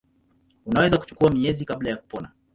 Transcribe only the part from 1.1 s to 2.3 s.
miezi kabla ya kupona.